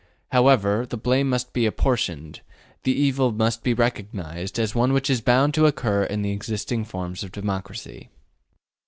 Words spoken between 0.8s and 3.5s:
the blame may be apportioned, the evil